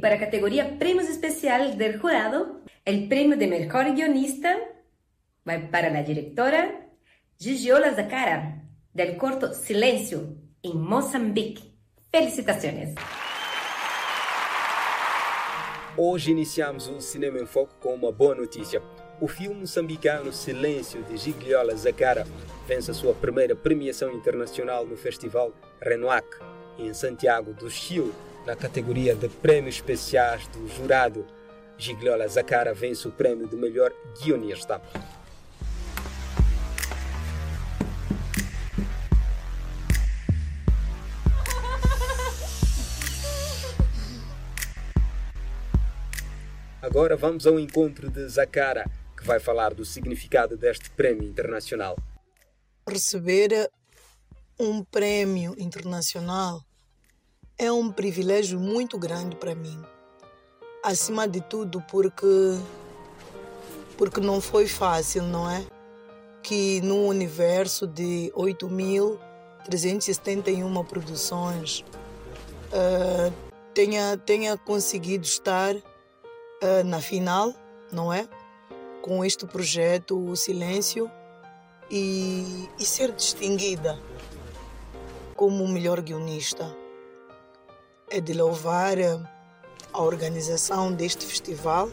[0.00, 4.58] para a categoria Prêmios Especial del Jurado, o prêmio de Melhor Guionista
[5.44, 6.86] vai para a diretora
[7.38, 8.62] Gigiola Zacara,
[8.94, 11.74] del corto Silêncio, em Moçambique.
[12.10, 12.94] Felicitações!
[15.96, 18.82] Hoje iniciamos o Cinema em Foco com uma boa notícia.
[19.20, 22.26] O filme moçambicano Silêncio, de Gigliola Zacara,
[22.66, 26.26] vence a sua primeira premiação internacional no Festival Renoac,
[26.78, 28.12] em Santiago do Chile,
[28.46, 31.26] na categoria de Prêmios Especiais do Jurado.
[31.76, 34.80] Gigliola Zacara vence o prêmio de melhor guionista.
[46.82, 48.84] Agora vamos ao encontro de Zacara,
[49.16, 51.96] que vai falar do significado deste prémio internacional.
[52.88, 53.70] Receber
[54.58, 56.62] um prémio internacional
[57.60, 59.78] é um privilégio muito grande para mim.
[60.82, 62.26] Acima de tudo, porque
[63.98, 65.66] porque não foi fácil, não é?
[66.42, 71.84] Que no universo de 8.371 produções
[72.72, 73.30] uh,
[73.74, 75.82] tenha, tenha conseguido estar uh,
[76.86, 77.54] na final,
[77.92, 78.26] não é?
[79.02, 81.10] Com este projeto, o Silêncio,
[81.90, 83.98] e, e ser distinguida
[85.36, 86.79] como melhor guionista.
[88.10, 88.96] É de louvar
[89.92, 91.88] a organização deste festival,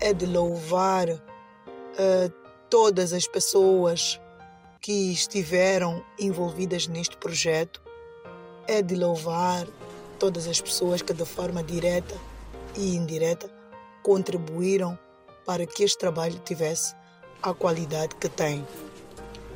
[0.00, 2.32] é de louvar uh,
[2.68, 4.20] todas as pessoas
[4.80, 7.80] que estiveram envolvidas neste projeto,
[8.66, 9.66] é de louvar
[10.18, 12.14] todas as pessoas que de forma direta
[12.76, 13.50] e indireta
[14.02, 14.98] contribuíram
[15.44, 16.94] para que este trabalho tivesse
[17.42, 18.66] a qualidade que tem.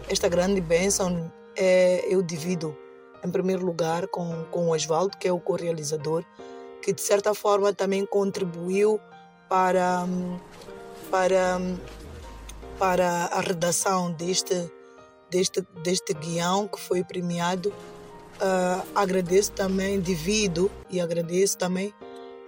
[0.08, 2.76] Esta grande bênção é, eu divido,
[3.24, 6.24] em primeiro lugar, com, com o Oswaldo, que é o co-realizador,
[6.82, 9.00] que de certa forma também contribuiu
[9.48, 10.06] para,
[11.10, 11.60] para,
[12.78, 14.70] para a redação deste,
[15.30, 17.70] deste, deste guião que foi premiado.
[18.40, 21.92] Uh, agradeço também, divido e agradeço também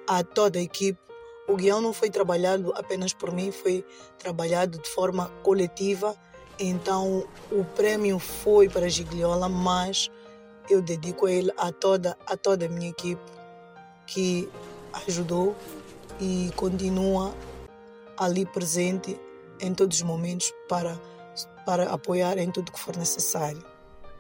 [0.06, 1.00] a toda a equipe
[1.50, 3.84] o guião não foi trabalhado apenas por mim, foi
[4.18, 6.14] trabalhado de forma coletiva.
[6.58, 10.08] Então o prêmio foi para Gigliola, mas
[10.70, 13.20] eu dedico a ele a toda a toda a minha equipe
[14.06, 14.48] que
[15.06, 15.56] ajudou
[16.20, 17.34] e continua
[18.16, 19.18] ali presente
[19.60, 20.98] em todos os momentos para
[21.66, 23.62] para apoiar em tudo que for necessário.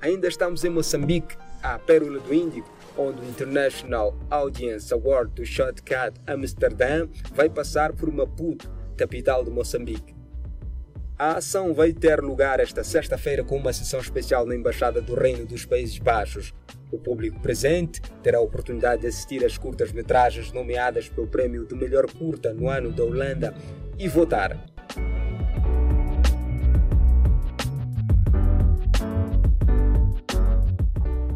[0.00, 6.12] Ainda estamos em Moçambique, a Pérola do Índico, onde o International Audience Award do Shotcut
[6.26, 10.19] Amsterdã vai passar por Maputo, capital de Moçambique.
[11.20, 15.44] A ação vai ter lugar esta sexta-feira com uma sessão especial na Embaixada do Reino
[15.44, 16.54] dos Países Baixos.
[16.90, 22.10] O público presente terá a oportunidade de assistir às curtas-metragens nomeadas pelo Prémio de Melhor
[22.10, 23.54] Curta no ano da Holanda
[23.98, 24.58] e votar.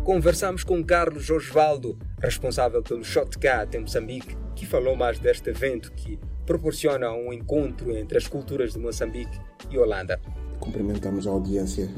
[0.02, 6.18] Conversamos com Carlos Osvaldo, responsável pelo Shotcat em Moçambique, que falou mais deste evento que
[6.46, 9.38] proporciona um encontro entre as culturas de Moçambique
[9.70, 10.20] e Holanda.
[10.60, 11.88] Cumprimentamos a audiência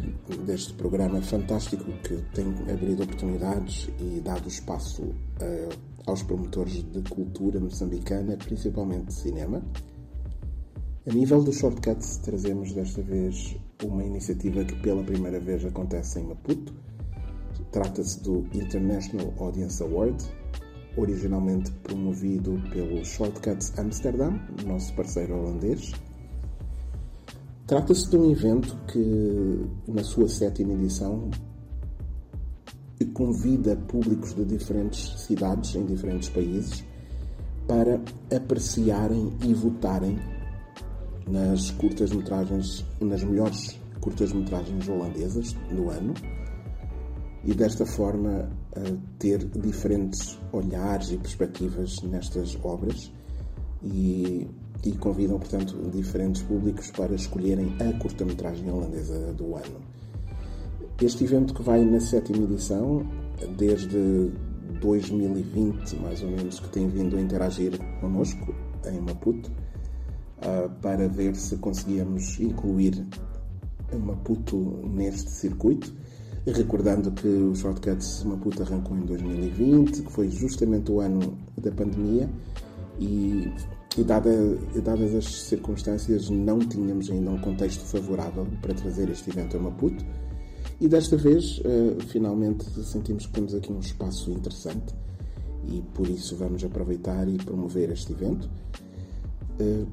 [0.44, 7.60] deste programa fantástico que tem abrido oportunidades e dado espaço uh, aos promotores de cultura
[7.60, 9.62] moçambicana, principalmente de cinema.
[11.08, 16.24] A nível do Shortcut, trazemos desta vez uma iniciativa que pela primeira vez acontece em
[16.24, 16.74] Maputo,
[17.72, 20.24] Trata-se do International Audience Award,
[20.96, 25.92] originalmente promovido pelo Shortcuts Amsterdam, nosso parceiro holandês.
[27.66, 31.30] Trata-se de um evento que, na sua sétima edição,
[33.16, 36.84] convida públicos de diferentes cidades em diferentes países
[37.66, 37.98] para
[38.34, 40.18] apreciarem e votarem
[41.26, 46.12] nas curtas-metragens, nas melhores curtas-metragens holandesas do ano
[47.42, 48.50] e desta forma
[49.18, 53.12] ter diferentes olhares e perspectivas nestas obras
[53.82, 54.48] e,
[54.84, 59.80] e convidam, portanto, diferentes públicos para escolherem a curta-metragem holandesa do ano.
[61.00, 63.06] Este evento que vai na sétima edição,
[63.56, 64.30] desde
[64.80, 68.54] 2020 mais ou menos, que tem vindo a interagir connosco
[68.86, 69.50] em Maputo,
[70.80, 73.06] para ver se conseguíamos incluir
[73.98, 74.56] Maputo
[74.86, 75.94] neste circuito
[76.52, 82.30] recordando que o Shortcuts Maputo arrancou em 2020, que foi justamente o ano da pandemia,
[83.00, 83.52] e,
[83.96, 84.30] e dada,
[84.82, 90.04] dadas as circunstâncias, não tínhamos ainda um contexto favorável para trazer este evento a Maputo.
[90.80, 94.94] E desta vez, uh, finalmente, sentimos que temos aqui um espaço interessante
[95.66, 98.48] e por isso vamos aproveitar e promover este evento.
[99.58, 99.86] Uh,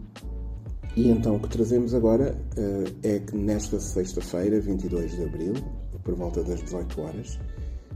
[0.96, 5.54] e então o que trazemos agora uh, é que nesta sexta-feira, 22 de abril,
[6.04, 7.40] por volta das 18 horas,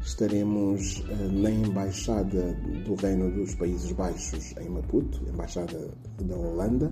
[0.02, 2.54] estaremos uh, na Embaixada
[2.86, 5.90] do Reino dos Países Baixos em Maputo, Embaixada
[6.22, 6.92] da Holanda,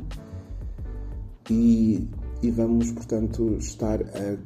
[1.49, 2.07] e,
[2.41, 4.37] e vamos, portanto, estar a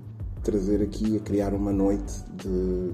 [0.43, 2.93] trazer aqui, a criar uma noite de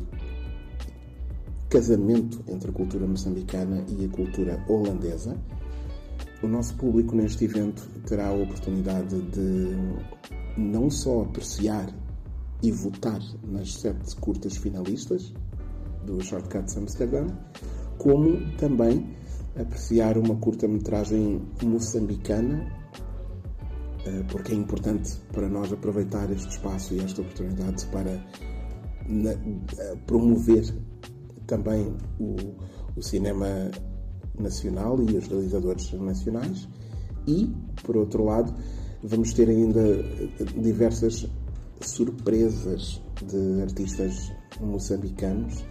[1.70, 5.36] casamento entre a cultura moçambicana e a cultura holandesa.
[6.44, 9.76] O nosso público neste evento terá a oportunidade de
[10.58, 11.90] não só apreciar
[12.66, 15.32] e votar nas sete curtas finalistas
[16.04, 17.28] do Shortcuts Amsterdam,
[18.00, 19.16] como também
[19.56, 22.66] apreciar uma curta-metragem moçambicana,
[24.04, 30.66] eh, porque é importante para nós aproveitar este espaço e esta oportunidade para eh, promover
[31.46, 32.36] também o,
[32.98, 33.70] o cinema
[34.40, 36.68] nacional e os realizadores nacionais.
[37.28, 37.54] E,
[37.84, 38.56] por outro lado,
[39.04, 39.84] vamos ter ainda
[40.60, 41.28] diversas
[41.82, 45.64] surpresas de artistas moçambicanos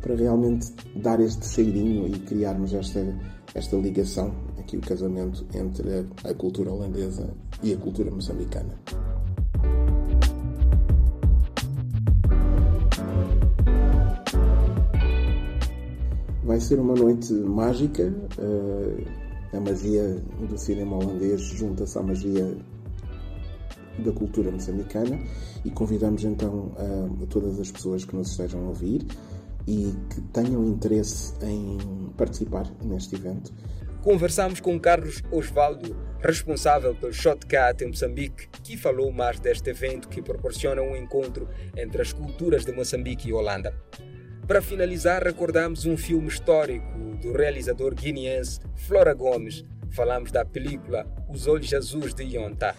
[0.00, 3.00] para realmente dar este cheirinho e criarmos esta,
[3.54, 7.32] esta ligação, aqui o casamento entre a, cultura holandesa
[7.62, 8.74] e a cultura moçambicana.
[16.44, 18.12] Vai ser uma noite mágica.
[18.38, 19.22] Uh,
[19.56, 20.16] a magia
[20.48, 22.56] do cinema holandês junta-se à magia
[23.98, 25.18] da cultura moçambicana
[25.64, 29.06] e convidamos então a, a todas as pessoas que nos estejam a ouvir
[29.66, 31.78] e que tenham interesse em
[32.16, 33.52] participar neste evento.
[34.02, 40.20] Conversamos com Carlos Osvaldo, responsável pelo Shotcat em Moçambique, que falou mais deste evento que
[40.20, 43.72] proporciona um encontro entre as culturas de Moçambique e Holanda.
[44.44, 49.64] Para finalizar, recordamos um filme histórico do realizador guineense Flora Gomes.
[49.90, 52.74] Falamos da película Os Olhos Azuis de Yonta.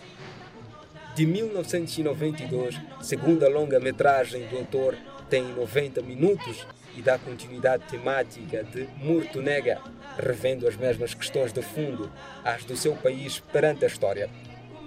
[1.15, 4.95] De 1992, segunda longa-metragem do autor,
[5.29, 6.65] tem 90 minutos
[6.95, 9.79] e dá continuidade temática de Murto Nega,
[10.17, 12.11] revendo as mesmas questões de fundo
[12.43, 14.29] às do seu país perante a história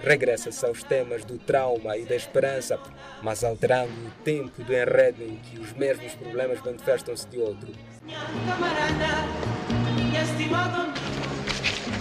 [0.00, 2.78] regressa-se aos temas do trauma e da esperança,
[3.22, 7.72] mas alterando o tempo do enredo em que os mesmos problemas manifestam-se de outro.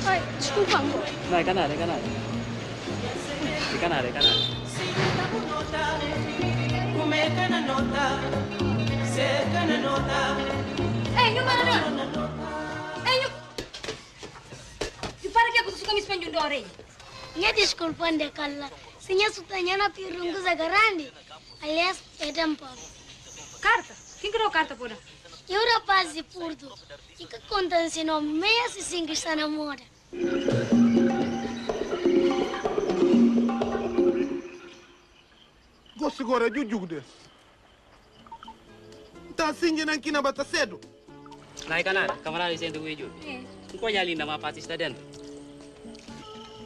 [0.06, 1.04] Ai, desculpa, amor.
[1.30, 2.35] Não, é é canal.
[3.80, 4.33] Canal, é canal.
[11.18, 11.63] Ei, não para
[13.12, 13.30] Ei, não...
[15.24, 16.66] E para que você come espanhol da orelha?
[17.36, 18.72] Nya disculpande kalla.
[19.00, 21.12] Sinya sutanyana pirungu zagarandi.
[21.62, 22.66] Aliás, é tempo.
[23.62, 23.94] Carta?
[24.22, 24.89] Quem criou carta por
[25.50, 26.74] Eu rapaz de purdo.
[27.19, 29.48] E que conta se nome meia se sim que está na
[36.15, 36.23] moda.
[36.23, 36.88] Gosto agora de jugo
[39.35, 40.79] Tá assim aqui na bata cedo.
[41.67, 42.07] Naik kanan,
[42.57, 43.13] sini gue juga.
[43.79, 45.03] Kau nyali nama pati dentro.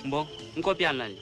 [0.06, 1.18] Bom, um copiando ali.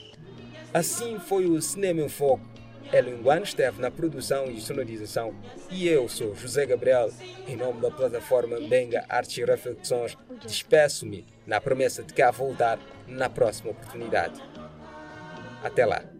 [0.74, 2.46] Assim foi o Cinema em Foco.
[2.92, 5.34] Elinguan esteve na produção e sonorização
[5.70, 7.10] e eu sou José Gabriel,
[7.46, 13.28] em nome da plataforma Benga Artes e Reflexões, despeço-me na promessa de cá voltar na
[13.28, 14.40] próxima oportunidade.
[15.62, 16.17] Até lá!